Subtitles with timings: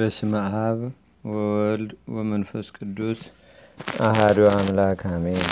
[0.00, 0.78] በስመ አብ
[1.24, 3.20] ወወልድ ወመንፈስ ቅዱስ
[4.04, 5.42] አሃዱ አምላክ አሜን።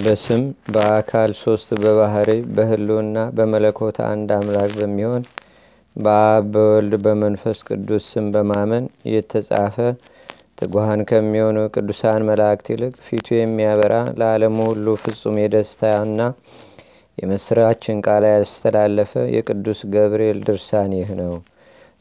[0.00, 0.42] በስም
[0.74, 5.24] በአካል ሶስት በባህሪ በህልውና በመለኮት አንድ አምላክ በሚሆን
[5.96, 9.76] በአብ በወልድ በመንፈስ ቅዱስ ስም በማመን የተጻፈ
[10.58, 16.20] ትጉሃን ከሚሆኑ ቅዱሳን መላእክት ይልቅ ፊቱ የሚያበራ ለዓለሙ ሁሉ ፍጹም የደስታና
[17.18, 21.32] የምስራችን ቃል ያስተላለፈ የቅዱስ ገብርኤል ድርሳን ይህ ነው።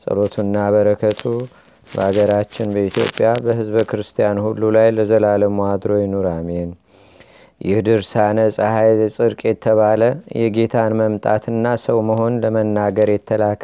[0.10, 1.22] ጸሎቱና በረከቱ
[1.88, 6.70] በአገራችን በኢትዮጵያ በህዝበ ክርስቲያን ሁሉ ላይ ለዘላለሙ አድሮ ይኑር አሜን።
[7.62, 10.02] ይህ ድርሳነ ፀሐይ ጽድቅ የተባለ
[10.40, 13.64] የጌታን መምጣትና ሰው መሆን ለመናገር የተላከ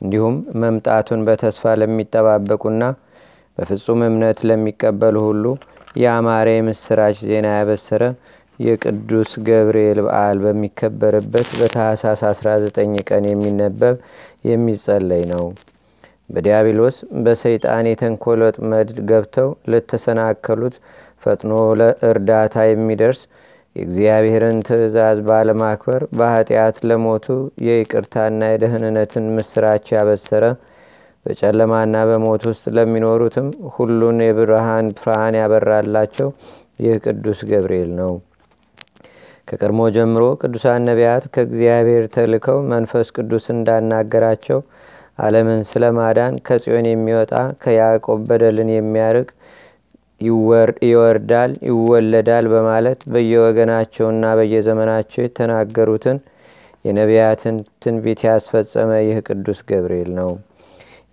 [0.00, 2.82] እንዲሁም መምጣቱን በተስፋ ለሚጠባበቁና
[3.58, 5.44] በፍጹም እምነት ለሚቀበሉ ሁሉ
[5.96, 8.02] የአማረ የምስራች ዜና ያበሰረ
[8.58, 13.96] የቅዱስ ገብርኤል በዓል በሚከበርበት በታህሳስ 19 ቀን የሚነበብ
[14.50, 15.44] የሚጸለይ ነው።
[16.30, 20.76] በዲያብሎስ በሰይጣን የተንኮል ወጥመድ ገብተው ለተሰናከሉት
[21.22, 23.20] ፈጥኖ ለእርዳታ የሚደርስ
[23.76, 27.26] የእግዚአብሔርን ትእዛዝ ባለማክበር በኃጢአት ለሞቱ
[27.66, 30.44] የይቅርታና የደህንነትን ምስራች ያበሰረ
[31.26, 36.30] በጨለማና በሞት ውስጥ ለሚኖሩትም ሁሉን የብርሃን ብርሃን ያበራላቸው
[36.80, 38.12] ይህ ቅዱስ ገብርኤል ነው።
[39.48, 44.60] ከቀድሞ ጀምሮ ቅዱሳን ነቢያት ከእግዚአብሔር ተልከው መንፈስ ቅዱስ እንዳናገራቸው
[45.18, 49.28] ዓለምን ስለ ማዳን ከጽዮን የሚወጣ ከያዕቆብ በደልን የሚያርቅ
[50.84, 56.18] ይወርዳል ይወለዳል በማለት በየወገናቸውና በየዘመናቸው የተናገሩትን
[56.84, 60.30] የነቢያትን ትንቢት ያስፈጸመ ይህ ቅዱስ ገብርኤል ነው።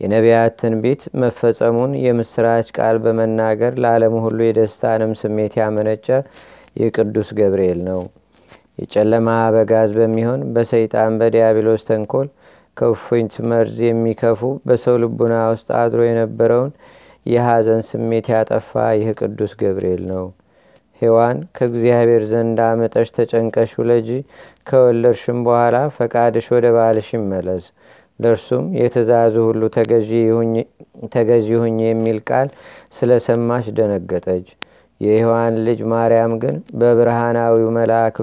[0.01, 6.07] የነቢያት ትንቢት መፈጸሙን የምስራች ቃል በመናገር ለዓለም ሁሉ የደስታንም ስሜት ያመነጨ
[6.75, 8.01] ይህ ቅዱስ ገብርኤል ነው።
[8.77, 12.27] የጨለማ አበጋዝ በሚሆን በሰይጣን በዲያብሎስ ተንኮል
[12.77, 16.71] ከእፉኝት መርዝ የሚከፉ በሰው ልቡና ውስጥ አድሮ የነበረውን
[17.25, 20.25] የሐዘን ስሜት ያጠፋ ይህ ቅዱስ ገብርኤል ነው።
[21.01, 24.09] ሔዋን ከእግዚአብሔር ዘንድ አመጠሽ ተጨንቀሽ ውለጂ፣
[24.67, 27.65] ከወለድሽም በኋላ ፈቃድሽ ወደ ባልሽ ይመለስ፣
[28.19, 29.61] ለእርሱም የትእዛዙ ሁሉ
[31.13, 32.49] ተገዢ ሁኝ የሚል ቃል
[32.97, 34.47] ስለሰማች ደነገጠች።
[35.01, 38.15] የሔዋን ልጅ ማርያም ግን በብርሃናዊው መልአክ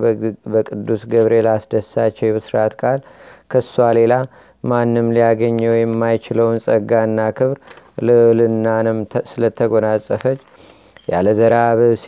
[0.53, 3.00] በቅዱስ ገብርኤል አስደሳቸው የብስራት ቃል
[3.53, 4.14] ከእሷ ሌላ
[4.64, 7.58] ማንም ሊያገኘው የማይችለውን ጸጋና ክብር
[8.08, 8.98] ልዕልናንም
[9.31, 10.41] ስለተጎናጸፈች
[11.08, 12.06] ያለ ዘራ ብእሲ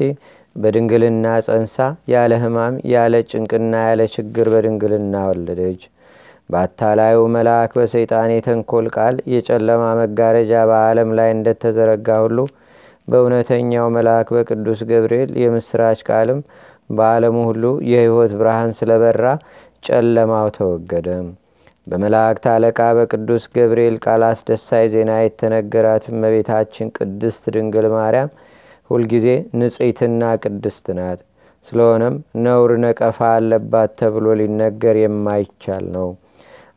[0.56, 1.76] በድንግልና ጸንሳ
[2.12, 5.82] ያለ ህማም ያለ ጭንቅና ያለ ችግር በድንግልና ወለደች።
[6.50, 12.38] በአታላዩ መልአክ በሰይጣን የተንኮል ቃል የጨለማ መጋረጃ በዓለም ላይ እንደተዘረጋ ሁሉ
[13.08, 16.40] በእውነተኛው መልአክ በቅዱስ ገብርኤል የምስራች ቃልም
[16.90, 19.26] በዓለሙ ሁሉ የህይወት ብርሃን ስለበራ
[19.86, 21.06] ጨለማው ተወገደ።
[21.86, 28.30] በመላእክት አለቃ በቅዱስ ገብርኤል ቃል አስደሳይ ዜና የተነገራት እመቤታችን ቅድስት ድንግል ማርያም
[28.91, 29.26] ሁልጊዜ
[29.60, 31.20] ንጽሕትና ቅድስት ናት።
[31.66, 32.14] ስለሆነም
[32.44, 36.08] ነውር ነቀፋ አለባት ተብሎ ሊነገር የማይቻል ነው።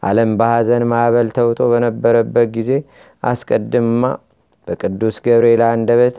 [0.04, 2.72] ዓለም በሐዘን ማዕበል ተውጦ በነበረበት ጊዜ
[3.24, 4.02] አስቀድማ
[4.68, 6.16] በቅዱስ ገብርኤል አንደበት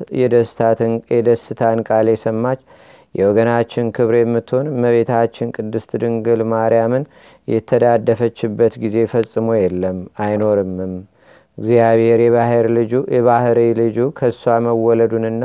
[1.12, 2.60] የደስታን ቃል የሰማች
[3.14, 7.04] የወገናችን ክብር የምትሆን እመቤታችን ቅድስት ድንግል ማርያምን
[7.48, 10.94] የተዳደፈችበት ጊዜ ፈጽሞ የለም አይኖርምም።
[11.58, 15.44] እግዚአብሔር የባህር ልጁ የባህሪ ልጁ ከእሷ መወለዱንና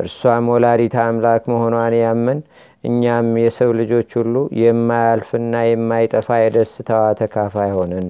[0.00, 2.40] እርሷም ወላዲት አምላክ መሆኗን ያመን
[2.84, 8.06] እኛም የሰው ልጆች ሁሉ የማያልፍና የማይጠፋ የደስታዋ ተካፋይ ሆንን።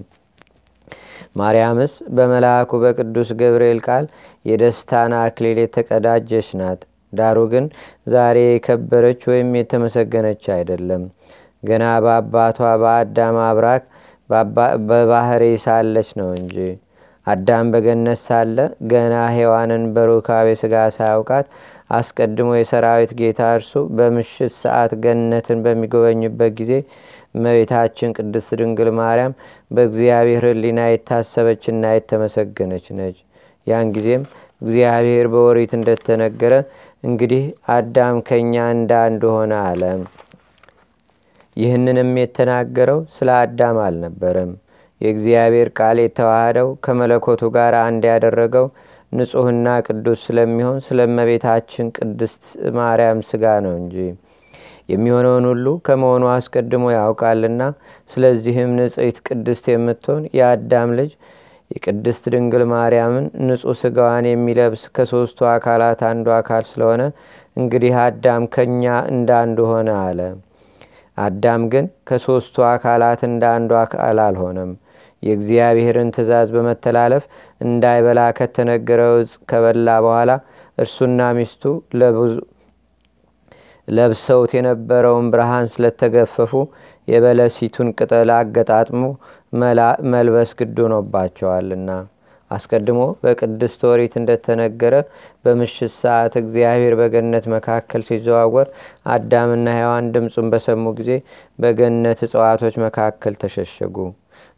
[1.39, 4.07] ማርያምስ በመልአኩ በቅዱስ ገብርኤል ቃል
[4.45, 6.81] የደስታን አክሊል የተቀዳጀች ናት።
[7.13, 7.67] ዳሩ ግን
[8.13, 11.05] ዛሬ የከበረች ወይም የተመሰገነች አይደለም።
[11.63, 13.85] ገና በአባቷ በአዳም አብራክ
[14.89, 16.57] በባህሪ ሳለች ነው እንጂ።
[17.27, 18.59] አዳም በገነት ሳለ
[18.91, 21.47] ገና ሔዋንን በሩካቤ ሥጋ ሳያውቃት
[21.91, 26.73] አስቀድሞ የሰራዊት ጌታ እርሱ በምሽት ሰዓት ገነትን በሚጎበኝበት ጊዜ
[27.35, 29.33] እመቤታችን ቅድስት ድንግል ማርያም
[29.71, 33.19] በእግዚአብሔር ሕሊና የታሰበችና የተመሰገነች ነች።
[33.67, 34.23] ያን ጊዜም
[34.63, 36.55] እግዚአብሔር በወሪት እንደተነገረ
[37.05, 37.43] እንግዲህ
[37.73, 39.83] አዳም ከእኛ እንደ አንዱ ሆነ አለ።
[41.57, 44.51] ይህንንም የተናገረው ስለ አዳም አልነበረም።
[45.01, 48.67] የእግዚአብሔር ቃል የተዋሃደው ከመለኮቱ ጋር አንድ ያደረገው
[49.13, 52.43] ንጹሕና ቅዱስ ስለሚሆን ስለ እመቤታችን ቅድስት
[52.79, 53.95] ማርያም ሥጋ ነው እንጂ
[54.89, 57.63] የሚሆነውን ሁሉ ከመሆኑ አስቀድሞ ያውቃልና።
[58.11, 61.11] ስለዚህም ንጽሕት ቅድስት የምትሆን የአዳም ልጅ
[61.71, 67.03] የቅድስት ድንግል ማርያምን ንጹሕ ሥጋዋን የሚለብስ ከሦስቱ አካላት አንዱ አካል ስለሆነ
[67.57, 70.21] እንግዲህ አዳም ከእኛ እንደ አንዱ ሆነ አለ።
[71.19, 74.71] አዳም ግን ከሦስቱ አካላት እንደ አንዱ አካል አልሆነም።
[75.23, 77.25] የእግዚአብሔርን ትእዛዝ በመተላለፍ
[77.61, 79.15] እንዳይበላ ከተነገረው
[79.51, 80.31] ከበላ በኋላ
[80.79, 81.63] እርሱና ሚስቱ
[83.89, 86.53] ለብሰውት የነበረውን ብርሃን ስለተገፈፉ
[87.09, 89.03] የበለሲቱን ቅጠል አገጣጥሞ
[90.13, 91.91] መልበስ ግድ ሆኖባቸዋልና።
[92.51, 94.95] አስቀድሞ በቅድስት ኦሪት እንደተነገረ
[95.45, 98.69] በምሽት ሰዓት እግዚአብሔር በገነት መካከል ሲዘዋወር
[99.15, 101.11] አዳምና ሔዋን ድምፁን በሰሙ ጊዜ
[101.59, 103.97] በገነት እጽዋቶች መካከል ተሸሸጉ።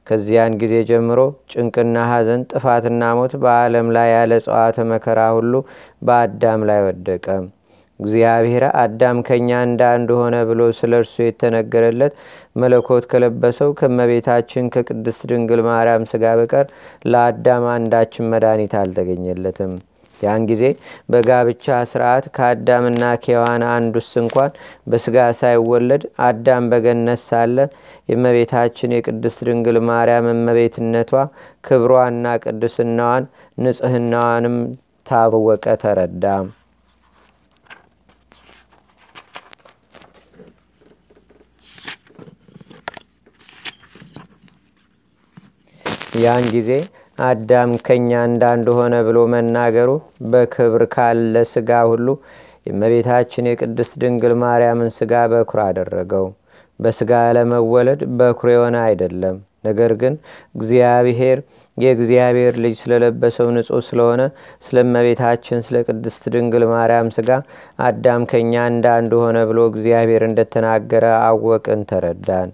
[0.07, 1.21] ከዚያን ጊዜ ጀምሮ
[1.53, 5.53] ጭንቅና ሐዘን ጥፋትና ሞት በዓለም ላይ ያለ እጽዋተ መከራ ሁሉ
[6.03, 7.27] በአዳም ላይ ወደቀ
[8.01, 12.15] እግዚአብሔር አዳም ከእኛ እንደ አንድ ሆነ ብሎ ስለ እርሱ የተነገረለት
[12.57, 16.67] መለኮት ከለበሰው ከመቤታችን ከቅድስት ድንግል ማርያም ስጋ በቀር
[17.13, 19.73] ለአዳም አንዳችን መድኃኒት አልተገኘለትም።
[20.21, 20.65] ያን ጊዜ
[21.13, 24.51] በጋብቻ ስርዓት ከአዳምና ከሔዋን አንዱስ እንኳን
[24.87, 27.57] በስጋ ሳይወለድ አዳም በገነት ሳለ
[28.11, 31.13] የእመቤታችን የቅድስት ድንግል ማርያም እመቤትነቷ
[31.65, 33.27] ክብሯና ቅድስናዋን
[33.59, 34.57] ንጽህናዋንም
[35.07, 36.25] ታወቀ ተረዳ
[46.21, 46.71] ያን ጊዜ
[47.19, 49.91] አዳም ከእኛ እንዳንድ ሆነ ብሎ መናገሩ
[50.31, 52.07] በክብር ካለ ስጋ ሁሉ
[52.67, 56.27] የእመቤታችን የቅድስት ድንግል ማርያምን ስጋ በኩር አደረገው።
[56.81, 59.37] በስጋ ለመወለድ በኩር የሆነ አይደለም።
[59.67, 60.15] ነገር ግን
[60.57, 61.39] እግዚአብሔር
[61.79, 64.23] የእግዚአብሔር ልጅ ስለለበሰው ንጹሕ ስለሆነ
[64.65, 67.31] ስለ እመቤታችን ስለ ቅድስት ድንግል ማርያም ስጋ
[67.85, 72.51] አዳም ከእኛ እንዳንድ ሆነ ብሎ እግዚአብሔር እንደተናገረ አወቅን ተረዳን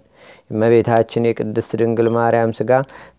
[0.49, 2.71] እመቤታችን የቅድስት ድንግል ማርያም ስጋ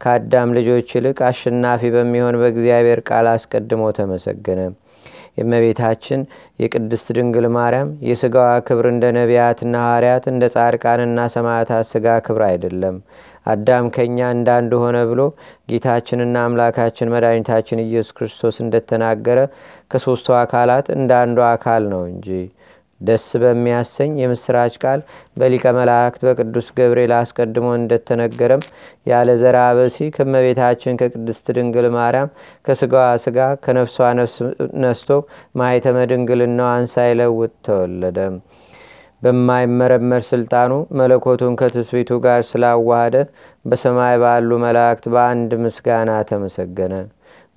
[0.02, 4.60] ከአዳም ልጆች ይልቅ አሸናፊ በሚሆን በእግዚአብሔር ቃል አስቀድሞ ተመሰገነ።
[5.38, 6.20] የእመቤታችን
[6.62, 12.96] የቅድስት ድንግል ማርያም የስጋዋ ክብር እንደ ነቢያትና ሐዋርያት እንደ ጻድቃንና ሰማዕታት ስጋ ክብር አይደለም።
[13.46, 15.20] አዳም ከእኛ እንዳንድ ሆነ ብሎ
[15.70, 19.38] ጌታችንና አምላካችን መድኃኒታችን ኢየሱስ ክርስቶስ እንደተናገረ
[19.92, 22.28] ከሦስቱ አካላት እንደ አንዱ አካል ነው እንጂ
[23.00, 25.00] ደስ በሚያሰኝ የምስራች ቃል
[25.36, 28.62] በሊቀ መላእክት በቅዱስ ገብርኤል አስቀድሞ እንደተነገረም
[29.06, 32.32] ያለ ዘራ በሲ ከመቤታችን ከቅድስት ድንግል ማርያም
[32.64, 33.98] ከስጋዋ ስጋ ከነፍሷ
[34.84, 35.10] ነስቶ
[35.60, 38.18] ማይተመ ድንግልናዋን ሳይለውጥ ተወለደ።
[39.22, 43.16] በማይመረመር ስልጣኑ መለኮቱን ከትስቢቱ ጋር ስላዋሃደ
[43.64, 46.94] በሰማይ ባሉ መላእክት በአንድ ምስጋና ተመሰገነ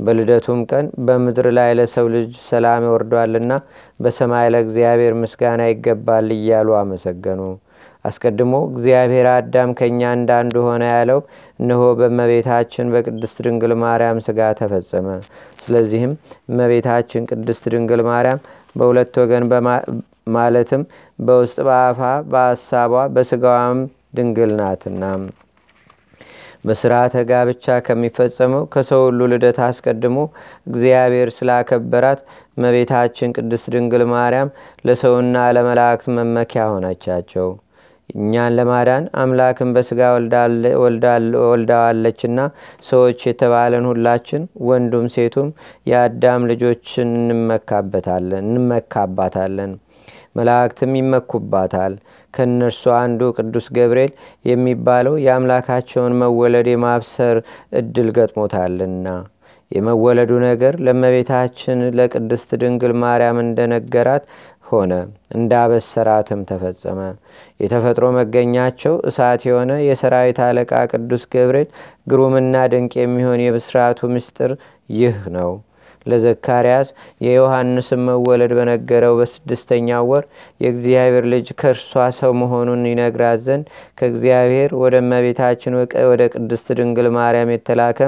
[0.02, 3.54] በልደቱም ቀን በምድር ላይ ለሰው ልጅ ሰላም ይወርዷልና
[4.00, 7.42] በሰማይ ለእግዚአብሔር ምስጋና ይገባል እያሉ አመሰገኑ።
[8.06, 11.20] አስቀድሞ እግዚአብሔር አዳም ከእኛ እንዳንዱ ሆነ ያለው
[11.60, 15.08] እነሆ በመቤታችን በቅድስት ድንግል ማርያም ስጋ ተፈጸመ።
[15.64, 16.14] ስለዚህም
[16.52, 18.42] እመቤታችን ቅድስት ድንግል ማርያም
[18.76, 19.46] በሁለት ወገን
[20.34, 20.82] ማለትም
[21.20, 22.00] በውስጥ በአፋ
[22.32, 23.80] በሀሳቧ በስጋዋም
[24.18, 25.04] ድንግል ናትና
[26.64, 30.18] በስርዓተ ጋብቻ ከሚፈጸመው ከሰው ሁሉ ልደት አስቀድሞ
[30.68, 32.20] እግዚአብሔር ስላከበራት
[32.58, 34.54] መቤታችን ቅድስት ድንግል ማርያም
[34.88, 37.50] ለሰውና ለመላእክት መመኪያ ሆነቻቸው።
[38.16, 40.00] እኛን ለማዳን አምላክን በስጋ
[41.46, 42.40] ወልዳዋለችና
[42.90, 45.50] ሰዎች የተባለን ሁላችን ወንዱም ሴቱም
[45.92, 47.12] የአዳም ልጆችን
[48.42, 49.72] እንመካባታለን
[50.36, 51.94] መላእክትም ይመኩባታል።
[52.34, 54.14] ከእነርሱ አንዱ ቅዱስ ገብርኤል
[54.46, 57.38] የሚባለው የአምላካቸውን መወለድ የማብሰር
[57.80, 59.08] እድል ገጥሞታልና።
[59.72, 64.24] የመወለዱ ነገር ለመቤታችን ለቅድስት ድንግል ማርያም እንደነገራት
[64.70, 64.94] ሆነ
[65.36, 67.00] እንዳበሰራትም ተፈጸመ።
[67.60, 71.70] የተፈጥሮ መገኛቸው እሳት የሆነ የሰራዊት አለቃ ቅዱስ ገብርኤል
[72.08, 74.54] ግሩምና ድንቅ የሚሆን የብስራቱ ምስጢር
[74.94, 75.52] ይህ ነው
[76.06, 76.88] ለዘካርያስ
[77.22, 80.24] የዮሐንስን መወለድ በነገረው በስድስተኛው ወር
[80.62, 83.66] የእግዚአብሔር ልጅ ከእርሷ ሰው መሆኑን ይነግራት ዘንድ
[84.00, 85.78] ከእግዚአብሔር ወደ እመቤታችን
[86.12, 88.00] ወደ ቅድስት ድንግል ማርያም የተላከ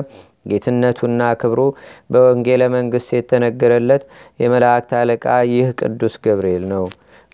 [0.51, 1.59] ጌትነቱና ክብሩ
[2.09, 4.03] በወንጌለ መንግሥት የተነገረለት
[4.39, 6.85] የመላእክት አለቃ ይህ ቅዱስ ገብርኤል ነው።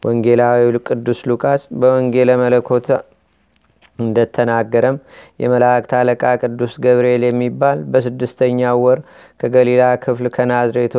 [0.03, 2.85] ወንጌላዊ ቅዱስ ሉቃስ በወንጌለ መለኮት
[3.99, 4.97] እንደተናገረም
[5.43, 9.01] የመላእክት አለቃ ቅዱስ ገብርኤል የሚባል በስድስተኛው ወር
[9.39, 10.95] ከገሊላ ክፍል ከናዝሬት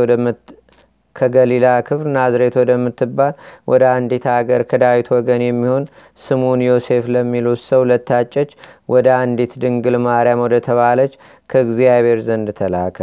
[1.16, 3.32] ከገሊላ ክፍል ናዝሬት ወደምትባል
[3.68, 5.84] ወደ አንዲት አገር ከዳዊት ወገን የሚሆን
[6.20, 8.50] ስሙን ዮሴፍ ለሚሉት ሰው ለታጨች።
[8.88, 11.14] ወደ አንዲት ድንግል ማርያም ወደ ተባለች
[11.50, 12.98] ከእግዚአብሔር ዘንድ ተላከ።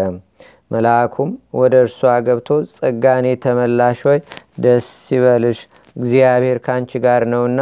[0.72, 4.20] መልአኩም ወደ እርሷ ገብቶ ጸጋኔ ተመላሽ ሆይ
[4.60, 5.60] ደስ ይበልሽ
[5.98, 7.60] እግዚአብሔር ከአንቺ ጋር ነውና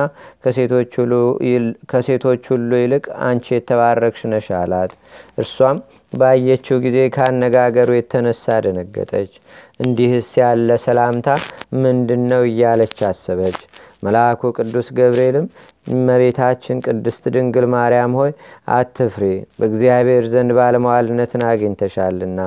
[1.92, 4.92] ከሴቶች ሁሉ ይልቅ አንቺ የተባረክሽ ነሽ አላት።
[5.40, 5.78] እርሷም
[6.14, 9.32] ባየችው ጊዜ ካነጋገሩ የተነሳ ደነገጠች።
[9.80, 11.30] እንዲህስ ያለ ሰላምታ
[11.84, 13.60] ምንድን ነው እያለች አሰበች።
[14.04, 15.46] መልአኩ ቅዱስ ገብርኤልም
[15.88, 18.32] እመቤታችን ቅድስት ድንግል ማርያም ሆይ
[18.76, 19.24] አትፍሬ፣
[19.60, 22.40] በእግዚአብሔር ዘንድ ባለመዋልነትን አግኝተሻልና፣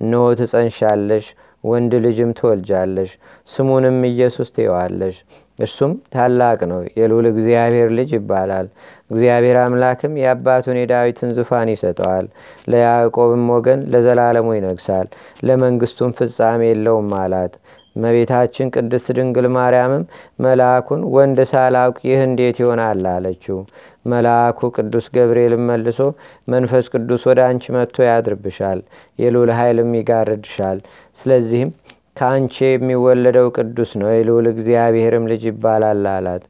[0.00, 1.26] እነሆ ትጸንሻለሽ፣
[1.64, 3.10] ወንድ ልጅም ትወልጃለሽ፣
[3.48, 5.16] ስሙንም ኢየሱስ ትየዋለሽ።
[5.58, 8.66] እርሱም ታላቅ ነው፣ የልዑል እግዚአብሔር ልጅ ይባላል።
[9.10, 12.26] እግዚአብሔር አምላክም የአባቱን የዳዊትን ዙፋን ይሰጠዋል፣
[12.68, 15.08] ለያዕቆብም ወገን ለዘላለሙ ይነግሳል፣
[15.42, 17.54] ለመንግስቱም ፍጻሜ የለውም አላት።
[17.96, 20.04] እመቤታችን ቅድስት ድንግል ማርያምም
[20.44, 23.58] መልአኩን ወንድ ሳላውቅ ይህ እንዴት ይሆናል አለችው።
[24.06, 26.00] መልአኩ ቅዱስ ገብርኤልም መልሶ
[26.48, 28.80] መንፈስ ቅዱስ ወደ አንቺ መጥቶ ያድርብሻል፣
[29.18, 30.78] የልዑል ኃይልም ይጋርድሻል።
[31.18, 31.70] ስለዚህም
[32.16, 36.42] ከአንቺ የሚወለደው ቅዱስ ነው፣ የልዑል እግዚአብሔርም ልጅ ይባላል አላት።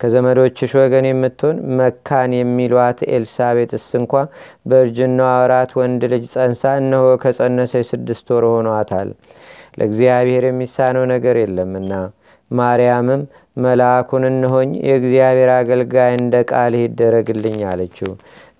[0.00, 4.12] ከዘመዶችሽ ወገን የምትሆን መካን የሚሏት ኤልሳቤጥስ እንኳ
[4.66, 9.10] በእርጅናዋ ወራት ወንድ ልጅ ጸንሳ እነሆ ከጸነሰች ስድስት ወር ሆኗታል።
[9.80, 11.92] ለእግዚአብሔር የሚሳነው ነገር የለምና።
[12.50, 13.20] ማርያምም
[13.56, 18.10] መልአኩን እንሆኝ የእግዚአብሔር አገልጋይ እንደ ቃል ይደረግልኝ አለችው።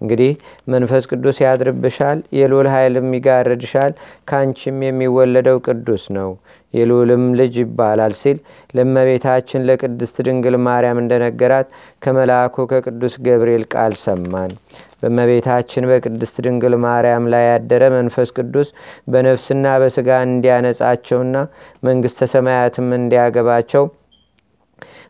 [0.00, 0.30] እንግዲህ
[0.72, 3.92] መንፈስ ቅዱስ ያድርብሻል፣ የልዑል ኃይልም ይጋርድሻል፣
[4.28, 6.30] ከአንቺም የሚወለደው ቅዱስ ነው፣
[6.74, 8.38] የልዑልም ልጅ ይባላል ሲል
[8.74, 11.68] ለእመቤታችን ለቅድስት ድንግል ማርያም እንደነገራት
[12.02, 14.52] ከመልአኩ ከቅዱስ ገብርኤል ቃል ሰማን።
[15.02, 18.68] በእመቤታችን በቅድስት ድንግል ማርያም ላይ ያደረ መንፈስ ቅዱስ
[19.12, 21.36] በነፍስና በስጋ እንዲያነጻቸውና
[21.82, 23.86] መንግሥተ ሰማያትም እንዲያገባቸው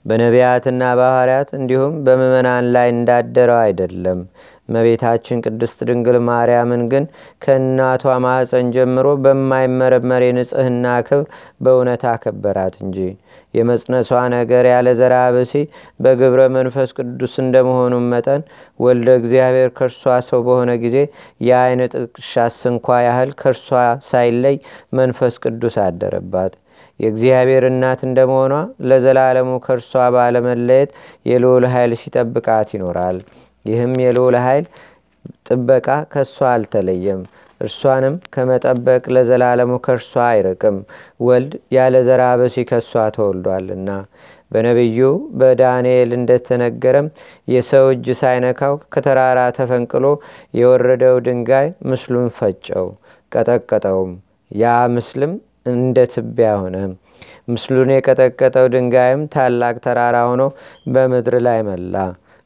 [0.07, 4.21] በነቢያትና በሐዋርያት እንዲሁም በምእመናን ላይ እንዳደረው አይደለም።
[4.71, 7.05] እመቤታችን ቅድስት ድንግል ማርያምን ግን
[7.43, 11.27] ከእናቷ ማኅፀን ጀምሮ በማይመረመር የንጽህና ክብር
[11.65, 12.99] በእውነት አከበራት እንጂ
[13.55, 15.55] የመጽነሷ ነገር ያለ ዘራ ብሲ
[16.01, 18.43] በግብረ መንፈስ ቅዱስ እንደመሆኑም መጠን
[18.81, 20.97] ወልደ እግዚአብሔር ከእርሷ ሰው በሆነ ጊዜ
[21.41, 23.69] የአይን ጥቅሻስ እንኳ ያህል ከእርሷ
[24.11, 24.59] ሳይለይ
[24.99, 26.55] መንፈስ ቅዱስ አደረባት።
[27.01, 28.55] የእግዚአብሔር እናት እንደመሆኗ
[28.89, 30.91] ለዘላለሙ ከእርሷ ባለመለየት
[31.27, 33.19] የልዑል ኃይል ሲጠብቃት ይኖራል።
[33.65, 34.67] ይህም የልዑል ኃይል
[35.47, 37.23] ጥበቃ ከእሷ አልተለየም።
[37.61, 40.77] እርሷንም ከመጠበቅ ለዘላለሙ ከእርሷ አይርቅም።
[41.21, 43.91] ወልድ ያለ ዘራ በሲ ከእሷ ተወልዷልና
[44.53, 45.01] በነቢዩ
[45.41, 47.09] በዳንኤል እንደተነገረም
[47.49, 50.07] የሰው እጅ ሳይነካው ከተራራ ተፈንቅሎ
[50.55, 52.89] የወረደው ድንጋይ ምስሉን ፈጨው፣
[53.33, 54.13] ቀጠቀጠውም።
[54.51, 54.65] ያ
[54.95, 55.35] ምስልም
[55.67, 56.77] እንደ ትቢያ ሆነ።
[57.49, 60.43] ምስሉን የቀጠቀጠው ድንጋይም ታላቅ ተራራ ሆኖ
[60.87, 61.95] በምድር ላይ መላ።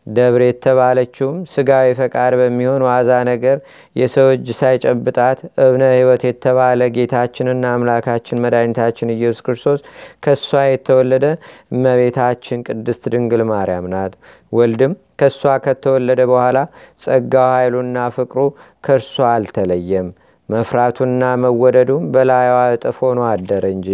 [0.07, 3.57] ደብር የተባለችውም ስጋዊ ፈቃድ በሚሆን ዋዛ ነገር
[3.97, 9.81] የሰው እጅ ሳይጨብጣት እብነ ሕይወት የተባለ ጌታችንና አምላካችን መድኃኒታችን ኢየሱስ ክርስቶስ
[10.25, 11.27] ከእሷ የተወለደ
[11.75, 14.15] እመቤታችን ቅድስት ድንግል ማርያም ናት።
[14.53, 16.59] ወልድም ከእሷ ከተወለደ በኋላ
[17.01, 18.41] ጸጋው ኃይሉና ፍቅሩ
[18.85, 20.11] ከእርሷ አልተለየም።
[20.49, 23.89] መፍራቱና መወደዱም በላይዋ እጥፍ ሆኖ አደረ እንጂ።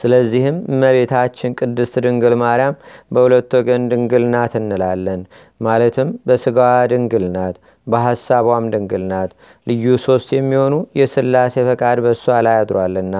[0.00, 2.76] ስለዚህም እመቤታችን ቅድስት ድንግል ማርያም
[3.12, 5.22] በሁለት ወገን ድንግል ናት እንላለን።
[5.60, 9.30] ማለትም በስጋዋ ድንግል ናት፣ በሐሳቧም ድንግል ናት።
[9.66, 13.14] ልዩ ሶስት የሚሆኑ የስላሴ ፈቃድ በእሷ ላይ አድሯልና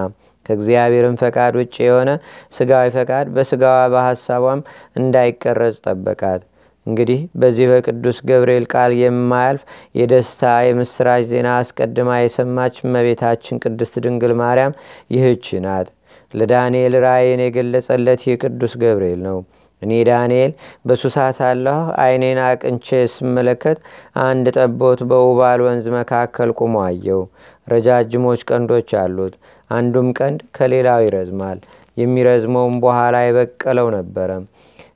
[0.45, 2.09] ከእግዚአብሔርም ፈቃድ ውጭ የሆነ
[2.55, 4.61] ስጋዊ ፈቃድ በስጋዋ በሐሳቧም
[5.01, 6.41] እንዳይቀረጽ ጠበቃት።
[6.87, 9.63] እንግዲህ በዚህ በቅዱስ ገብርኤል ቃል የማያልፍ
[9.95, 14.77] የደስታ የምስራች ዜና አስቀድማ የሰማች እመቤታችን ቅድስት ድንግል ማርያም
[15.15, 15.89] ይህች ናት።
[16.33, 19.37] ለዳንኤል ራእይን የገለጸለት ይህ ቅዱስ ገብርኤል ነው።
[19.81, 20.51] እኔ ዳንኤል
[20.85, 23.77] በሱሳ ሳለሁ ዓይኔን አቅንቼ ስመለከት
[24.25, 27.21] አንድ ጠቦት በውባል ወንዝ መካከል ቁሞ አየው።
[27.67, 29.35] ረጃጅሞች ቀንዶች አሉት።
[29.71, 31.59] አንዱም ቀንድ ከሌላው ይረዝማል።
[31.97, 34.29] የሚረዝመውም በኋላ የበቀለው ነበረ።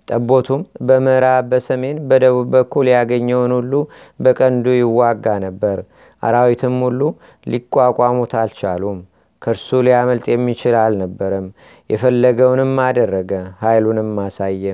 [0.09, 3.73] ጠቦቱም በምዕራብ፣ በሰሜን፣ በደቡብ በኩል ያገኘውን ሁሉ
[4.19, 5.77] በቀንዱ ይዋጋ ነበር።
[6.23, 7.01] አራዊትም ሁሉ
[7.47, 8.99] ሊቋቋሙት አልቻሉም።
[9.45, 11.47] ከእርሱ ሊያመልጥ የሚችል አልነበረም።
[11.89, 14.65] የፈለገውንም አደረገ፣ ኃይሉንም አሳየ።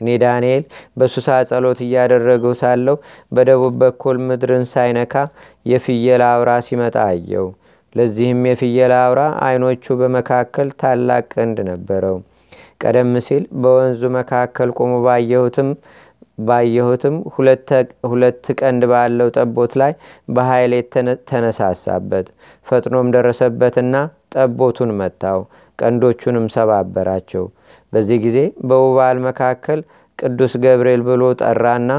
[0.00, 0.62] እኔ ዳንኤል
[0.98, 2.96] በሱሳ ጸሎት እያደረገው ሳለው
[3.32, 5.14] በደቡብ በኩል ምድርን ሳይነካ
[5.66, 7.46] የፍየል አውራ ሲመጣ አየው።
[7.94, 12.16] ለዚህም የፍየል አውራ ዓይኖቹ በመካከል ታላቅ ቀንድ ነበረው።
[12.82, 15.68] ቀደም ሲል በወንዙ መካከል ቆሞ ባየሁትም
[16.38, 17.16] ባየሁትም
[18.12, 19.92] ሁለት ቀንድ ባለው ጠቦት ላይ
[20.28, 20.72] በኃይል
[21.30, 22.26] ተነሳሳበት።
[22.66, 23.94] ፈጥኖም ደረሰበትና
[24.34, 25.40] ጠቦቱን መታው፣
[25.78, 27.44] ቀንዶቹንም ሰባበራቸው።
[27.92, 28.38] በዚህ ጊዜ
[28.68, 29.80] በውባል መካከል
[30.18, 31.90] ቅዱስ ገብርኤል ብሎ ጠራና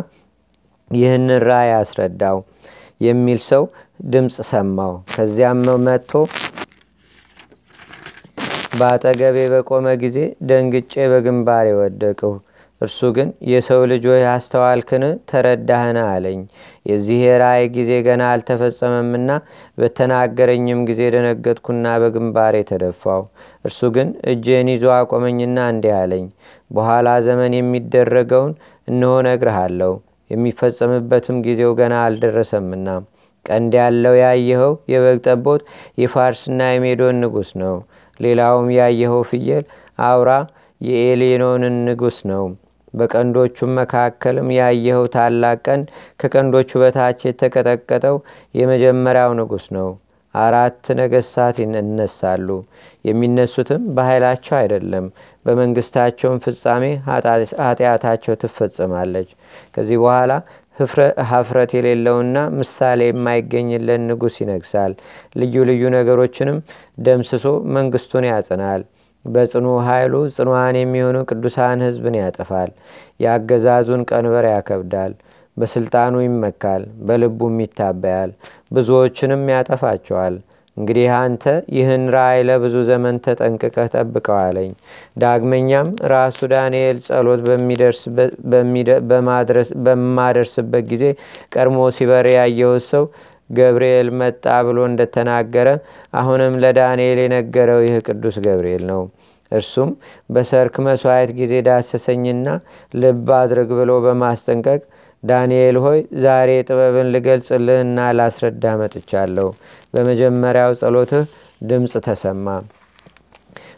[0.92, 2.38] ይህንን ራእይ አስረዳው
[3.01, 3.63] የሚል ሰው
[4.08, 6.12] ድምፅ ሰማው። ከዚያም መጥቶ
[8.80, 12.32] በአጠገቤ በቆመ ጊዜ ደንግጬ በግንባር የወደቅሁ።
[12.86, 15.04] እርሱ ግን የሰው ልጅ ሆይ አስተዋልክን?
[15.30, 15.98] ተረዳህን?
[16.06, 16.39] አለኝ።
[16.86, 19.30] የዚህ የራእይ ጊዜ ገና አልተፈጸመምና
[19.77, 23.22] በተናገረኝም ጊዜ ደነገጥኩና በግንባር የተደፋው።
[23.65, 26.25] እርሱ ግን እጄን ይዞ አቆመኝና እንዲህ አለኝ፣
[26.72, 28.54] በኋላ ዘመን የሚደረገውን
[28.88, 29.94] እንሆ ነግርሃለሁ
[30.32, 32.88] የሚፈጸምበትም ጊዜው ገና አልደረሰምና
[33.46, 35.63] ቀንድ ያለው ያየኸው የበግ ጠቦት
[36.01, 37.75] የፋርስና የሜዶን ንጉሥ ነው
[38.20, 39.65] ሌላውም ያየኸው ፍየል
[40.04, 40.32] አውራ
[40.82, 42.46] የኤሌኖንን ንጉሥ ነው
[42.96, 45.88] በቀንዶቹም መካከልም ያየኸው ታላቅ ቀንድ
[46.22, 48.18] ከቀንዶቹ በታች የተቀጠቀጠው
[48.56, 49.90] የመጀመሪያው ንጉሥ ነው።
[50.36, 52.48] አራት ነገሥታት ይነሳሉ።
[53.06, 55.06] የሚነሱትም በኃይላቸው አይደለም
[55.46, 56.84] በመንግስታቸውን ፍጻሜ
[57.62, 59.30] ኃጢአታቸው ትፈጽማለች።
[59.75, 60.32] ከዚህ በኋላ
[61.30, 64.94] ሀፍረት የሌለውና ምሳሌ የማይገኝለን ንጉሥ ይነግሳል
[65.42, 66.58] ልዩ ልዩ ነገሮችንም
[67.00, 67.46] ደምስሶ
[67.78, 68.82] መንግስቱን ያጽናል
[69.25, 72.72] በጽኑ ኃይሉ ጽኑዋን የሚሆኑ ቅዱሳን ህዝብን ያጠፋል።
[73.24, 75.13] የአገዛዙን ቀንበር ያከብዳል።
[75.58, 78.32] በስልጣኑ ይመካል በልቡም ይታበያል
[78.75, 80.36] ብዙዎችንም ያጠፋቸዋል።
[80.77, 81.44] እንግዲህ አንተ
[81.75, 84.72] ይህን ራእይ ለብዙ ዘመን ተጠንቅቀህ ጠብቀው አለኝ።
[85.22, 87.41] ዳግመኛም ራሱ ዳንኤል ጸሎት
[89.86, 91.03] በማደርስበት ጊዜ
[91.55, 93.05] ቀድሞ ሲበር ያየሁት ሰው
[93.50, 95.70] ገብርኤል መጣ ብሎ እንደተናገረ
[96.14, 99.02] አሁንም ለዳንኤል የነገረው ይህ ቅዱስ ገብርኤል ነው።
[99.52, 99.90] እርሱም
[100.30, 102.48] በሰርክ መስዋዕት ጊዜ ዳሰሰኝና
[102.94, 104.82] ልብ አድርግ ብሎ በማስጠንቀቅ
[105.24, 109.48] ዳንኤል ሆይ ዛሬ ጥበብን ልገልጽልህና ላስረዳ መጥቻለሁ።
[109.94, 111.24] በመጀመሪያው ጸሎትህ
[111.62, 112.48] ድምፅ ተሰማ።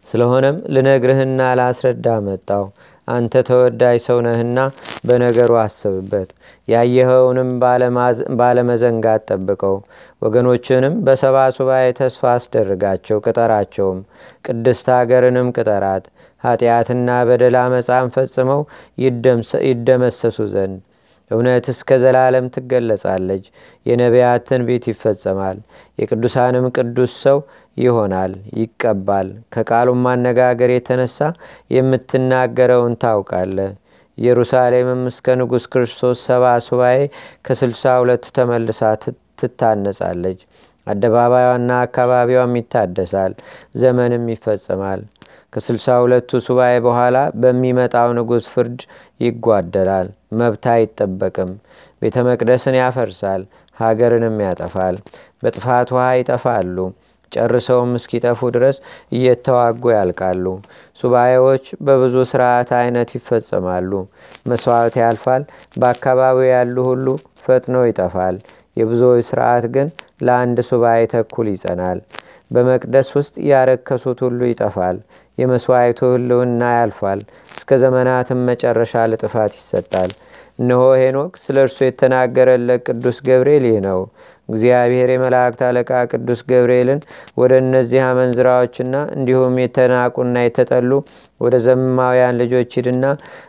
[0.07, 2.63] ስለሆነም ልነግርህና ላስረዳ መጣው
[3.07, 4.59] አንተ ተወዳጅ ሰው ነህና
[5.07, 6.29] በነገሩ አስብበት።
[6.67, 7.49] ያየኸውንም
[8.39, 9.75] ባለመዘንጋት ጠብቀው።
[10.21, 14.01] ወገኖችንም በሰባ ሱባኤ ተስፋ አስደርጋቸው ቅጠራቸውም።
[14.45, 16.05] ቅድስት አገርንም ቅጠራት።
[16.43, 18.61] ኃጢአትና በደላ መጻን ፈጽመው
[19.67, 20.77] ይደመሰሱ ዘንድ።
[21.31, 23.45] እውነት እስከ ዘላለም ትገለጻለች።
[23.85, 25.57] የነቢያት ትንቢት ይፈጸማል።
[25.99, 27.39] የቅዱሳንም ቅዱስ ሰው
[27.77, 31.17] ይሆናል ይቀባል። ከቃሉም ማነጋገር የተነሳ
[31.77, 33.57] የምትናገረውን ታውቃለ
[34.17, 36.99] ኢየሩሳሌምም እስከ ንጉሥ ክርስቶስ ሰባ ሱባኤ
[37.45, 38.81] ከስልሳ ሁለት ተመልሳ
[39.41, 40.39] ትታነጻለች።
[40.87, 43.33] አደባባዩና አካባቢዋም ይታደሳል
[43.81, 45.01] ዘመንም ይፈጸማል
[45.53, 48.79] ከስልሳ ሁለቱ ሱባኤ በኋላ በሚመጣው ንጉሥ ፍርድ
[49.19, 50.07] ይጓደላል
[50.39, 51.51] መብት አይጠበቅም።
[52.01, 53.43] ቤተ መቅደስን ያፈርሳል
[53.77, 54.95] ሀገርንም ያጠፋል
[55.41, 56.77] በጥፋት ውሃ ይጠፋሉ
[57.31, 58.77] ጨርሰውም እስኪጠፉ ድረስ
[59.11, 60.45] እየተዋጉ ያልቃሉ።
[60.99, 63.91] ሱባኤዎች በብዙ ስርዓት አይነት ይፈጸማሉ።
[64.51, 65.43] መስዋዕት ያልፋል
[65.79, 67.05] በአካባቢው ያሉ ሁሉ
[67.45, 68.37] ፈጥኖ ይጠፋል።
[68.77, 69.87] የብዙዎች ስርዓት ግን
[70.21, 71.99] ለአንድ ሱባኤ ተኩል ይጸናል።
[72.51, 74.97] በመቅደስ ውስጥ ያረከሱት ሁሉ ይጠፋል።
[75.37, 77.19] የመስዋዕቱ ህልውና ያልፋል።
[77.57, 80.11] እስከ ዘመናትም መጨረሻ ለጥፋት ይሰጣል።
[80.59, 83.99] እነሆ ሄኖክ ስለ እርሱ የተናገረለት ቅዱስ ገብርኤል ይህ ነው
[84.49, 86.99] እግዚአብሔር የመላእክት አለቃ ቅዱስ ገብርኤልን
[87.37, 90.91] ወደ እነዚህ አመንዝራዎችና እንዲሁም የተናቁና የተጠሉ
[91.41, 93.05] ወደ ዘማውያን ልጆች ሂድና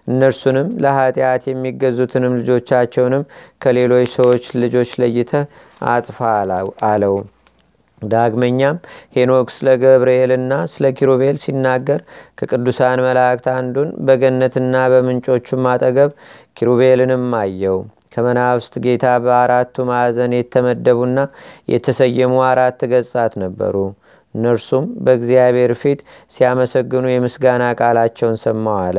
[0.09, 3.25] እነርሱንም ለኃጢአት የሚገዙትንም ልጆቻቸውንም
[3.61, 5.45] ከሌሎች ሰዎች ልጆች ለይተህ
[5.89, 6.19] አጥፋ
[6.89, 7.17] አለው።
[8.03, 8.77] ዳግመኛም
[9.17, 12.01] ሄኖክ ስለ ገብርኤልና ስለ ኪሩቤል ሲናገር
[12.39, 16.11] ከቅዱሳን መላእክት አንዱን በገነትና በምንጮቹም አጠገብ
[16.57, 17.79] ኪሩቤልንም አየው
[18.13, 21.19] ከመናፍስት ጌታ በአራቱ ማዕዘን የተመደቡና
[21.73, 23.75] የተሰየሙ አራት ገጻት ነበሩ።
[24.35, 26.01] እነርሱም በእግዚአብሔር ፊት
[26.35, 28.99] ሲያመሰግኑ የምስጋና ቃላቸውን ሰማው አለ።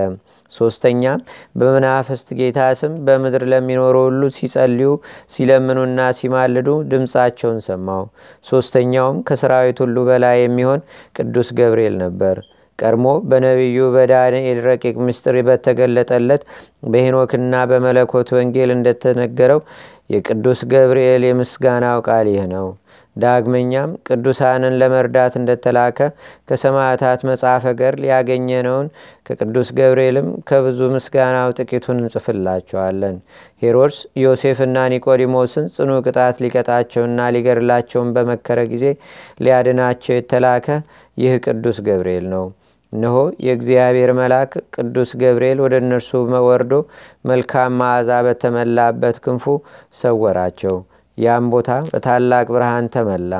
[0.52, 1.20] ሶስተኛም
[1.60, 4.92] በመናፍስት ጌታ ስም በምድር ለሚኖሩ ሁሉ ሲጸልዩ
[5.34, 8.04] ሲለምኑና ሲማልዱ ድምፃቸውን ሰማው።
[8.46, 10.82] ሶስተኛውም ከሰራዊት ሁሉ በላይ የሚሆን
[11.18, 12.38] ቅዱስ ገብርኤል ነበር
[12.80, 16.44] ቀድሞ በነቢዩ በዳንኤል ረቂቅ ምስጢር በተገለጠለት
[16.92, 19.62] በሄኖክና በመለኮት ወንጌል እንደተነገረው
[20.10, 22.68] የቅዱስ ገብርኤል የምስጋናው ቃል ይህ ነው።
[23.16, 26.00] ዳግመኛም ቅዱሳንን ለመርዳት እንደተላከ
[26.50, 28.88] ከሰማዕታት መጽሐፈ ገድል ያገኘነውን
[29.28, 33.18] ከቅዱስ ገብርኤልም ከብዙ ምስጋናው ጥቂቱን እንጽፍላቸዋለን።
[33.62, 38.86] ሄሮድስ ዮሴፍና ኒቆዲሞስን ጽኑ ቅጣት ሊቀጣቸውና ሊገድላቸውን በመከረ ጊዜ
[39.46, 40.68] ሊያድናቸው የተላከ
[41.18, 42.46] ይህ ቅዱስ ገብርኤል ነው
[42.94, 46.10] እነሆ የእግዚአብሔር መልአክ ቅዱስ ገብርኤል ወደ እነርሱ
[46.48, 46.74] ወርዶ
[47.30, 49.46] መልካም መዓዛ በተመላበት ክንፉ
[50.00, 50.78] ሰወራቸው።
[51.18, 53.32] ያም ቦታ በታላቅ ብርሃን ተመላ።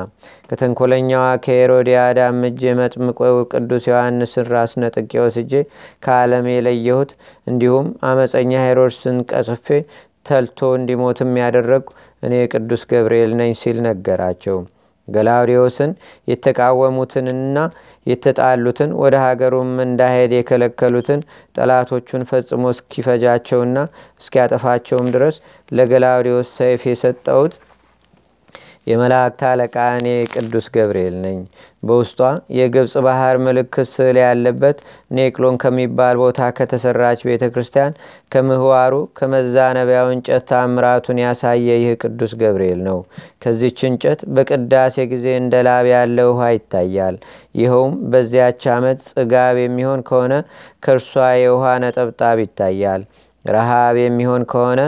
[0.48, 3.18] ከተንኮለኛዋ ከሄሮዲያዳም እጅ የመጥምቆ
[3.52, 5.52] ቅዱስ ዮሐንስን ራስ ነጥቄ ወስጄ
[6.04, 7.12] ከዓለም የለየሁት
[7.46, 9.66] እንዲሁም አመፀኛ ሄሮድስን ቀስፌ
[10.26, 11.88] ተልቶ እንዲሞትም ያደረግኩ
[12.22, 14.58] እኔ ቅዱስ ገብርኤል ነኝ ሲል ነገራቸው
[15.10, 15.92] ገላውዲዮስን
[16.32, 17.58] የተቃወሙትንና
[18.06, 21.20] የተጣሉትን ወደ ሀገሩም እንዳሄድ የከለከሉትን
[21.56, 23.78] ጠላቶቹን ፈጽሞ እስኪፈጃቸውና
[24.22, 25.36] እስኪያጠፋቸውም ድረስ
[25.70, 27.54] ለገላውዲዮስ ሰይፍ የሰጠውት
[28.86, 31.38] የመላእክት አለቃ እኔ ቅዱስ ገብርኤል ነኝ።
[31.82, 32.20] በውስጧ
[32.56, 34.78] የግብፅ ባህር ምልክት ስዕል ያለበት
[35.16, 37.96] ኔቅሎን ከሚባል ቦታ ከተሰራች ቤተ ክርስቲያን
[38.32, 42.98] ከምህዋሩ ከመዛነቢያው እንጨት ታምራቱን ያሳየ ይህ ቅዱስ ገብርኤል ነው።
[43.42, 47.18] ከዚች እንጨት በቅዳሴ ጊዜ እንደ ላብ ያለ ውሃ ይታያል።
[47.54, 50.34] ይኸውም በዚያች ዓመት ጽጋብ የሚሆን ከሆነ
[50.82, 53.04] ከእርሷ የውሃ ነጠብጣብ ይታያል።
[53.44, 54.80] ረሃብ የሚሆን ከሆነ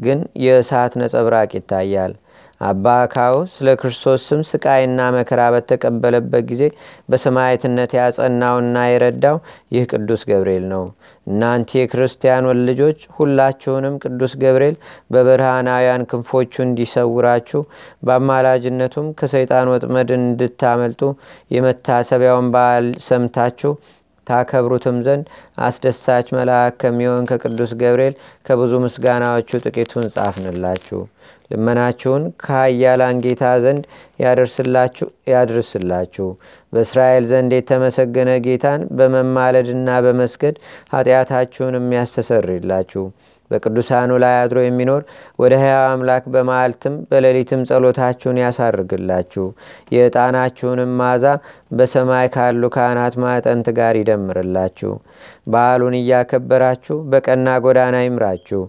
[0.00, 2.12] ግን የእሳት ነጸብራቅ ይታያል።
[2.60, 6.62] አባ አካው ስለ ክርስቶስ ስም ስቃይና መከራ በተቀበለበት ጊዜ
[7.10, 9.36] በሰማዕትነት ያጸናውና የረዳው
[9.74, 10.82] ይህ ቅዱስ ገብርኤል ነው።
[11.26, 14.76] እናንተ የክርስቲያን ልጆች ሁላችሁንም ቅዱስ ገብርኤል
[15.12, 17.62] በብርሃናውያን ክንፎቹ እንዲሰውራችሁ
[18.08, 21.02] በአማላጅነቱም ከሰይጣን ወጥመድ እንድታመልጡ
[21.50, 23.72] የመታሰቢያውን በዓል ሰምታችሁ
[24.26, 25.26] ታከብሩትም ዘንድ
[25.58, 28.14] አስደሳች መልአክ ከሚሆን ከቅዱስ ገብርኤል
[28.46, 31.00] ከብዙ ምስጋናዎቹ ጥቂቱን ጻፍንላችሁ።
[31.50, 33.84] ልመናችሁን ከኃያላን ጌታ ዘንድ
[35.32, 36.28] ያድርስላችሁ።
[36.72, 40.56] በእስራኤል ዘንድ የተመሰገነ ጌታን በመማለድና በመስገድ
[40.92, 43.04] ኃጢአታችሁን የሚያስተሰርላችሁ
[43.50, 45.02] በቅዱሳኑ ላይ አድሮ የሚኖር
[45.38, 49.44] ወደ ሕያው አምላክ በመዓልትም በሌሊትም ጸሎታችሁን ያሳርግላችሁ።
[49.94, 51.24] የዕጣናችሁንም ማዛ
[51.72, 54.92] በሰማይ ካሉ ካህናት ማጠንት ጋር ይደምርላችሁ።
[55.52, 58.62] በዓሉን እያከበራችሁ በቀና ጎዳና ይምራችሁ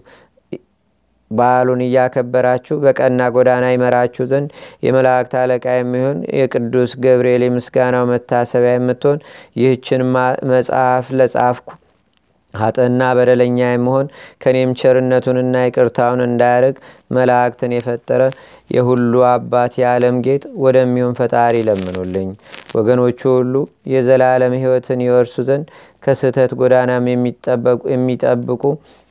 [1.30, 4.50] በዓሉን እያከበራችሁ በቀና ጎዳና ይመራችሁ ዘንድ
[4.86, 9.20] የመላእክት አለቃ የሚሆን የቅዱስ ገብርኤል የምስጋናው መታሰቢያ የምትሆን
[9.60, 10.02] ይህችን
[10.52, 11.68] መጽሐፍ ለጻፍኩ
[12.54, 14.06] ሀጠና በደለኛ የመሆን
[14.42, 16.76] ከኔም ቸርነቱንና ይቅርታውን እንዳያርግ
[17.10, 18.22] መላእክትን የፈጠረ
[18.70, 22.28] የሁሉ አባት የዓለም ጌጥ ወደሚሆን ፈጣሪ ለምኑልኝ።
[22.76, 23.54] ወገኖቹ ሁሉ
[23.92, 25.68] የዘላለም ሕይወትን ይወርሱ ዘንድ
[26.02, 27.06] ከስህተት ጎዳናም
[27.94, 28.62] የሚጠብቁ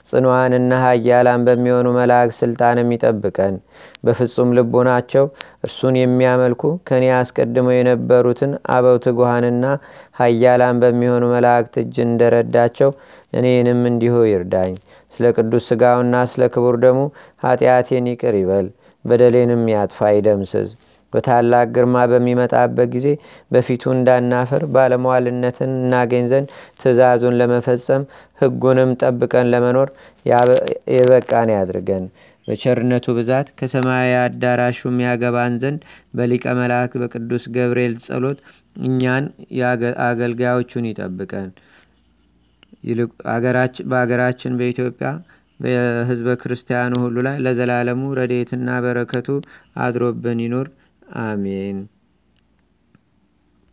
[0.10, 3.56] ጽንዋንና ሀያላን በሚሆኑ መላእክት ስልጣን የሚጠብቀን
[4.04, 5.26] በፍጹም ልቦናቸው
[5.65, 9.65] እርሱን የሚያመልኩ ከኔ አስቀድመው የነበሩትን አበው ትጉሃንና
[10.19, 12.91] ሀያላን በሚሆኑ መላእክት እጅ እንደረዳቸው
[13.34, 14.74] እኔንም እንዲሁ ይርዳኝ።
[15.13, 17.00] ስለ ቅዱስ ሥጋውና ስለ ክቡር ደሙ
[17.43, 18.67] ኃጢአቴን ይቅር ይበል፣
[19.06, 20.69] በደሌንም ያጥፋ ይደምስዝ።
[21.13, 23.08] በታላቅ ግርማ በሚመጣበት ጊዜ
[23.52, 26.50] በፊቱ እንዳናፈር ባለሟልነትን እናገኝ ዘንድ
[26.82, 28.04] ትእዛዙን ለመፈጸም
[28.41, 29.89] ሕጉንም ጠብቀን ለመኖር
[30.93, 32.06] የበቃን ያድርገን።
[32.48, 35.82] በቸርነቱ ብዛት ከሰማያዊ አዳራሹም ያገባን ዘንድ
[36.13, 38.39] በሊቀ መላእክት በቅዱስ ገብርኤል ጸሎት
[38.84, 39.26] እኛን
[40.08, 41.50] አገልጋዮቹን ይጠብቀን።
[43.91, 45.10] በሀገራችን በኢትዮጵያ
[45.60, 49.28] በህዝበ ክርስቲያኑ ሁሉ ላይ ለዘላለሙ ረዴትና በረከቱ
[49.84, 50.67] አድሮብን ይኑር።
[51.10, 51.78] አሜን።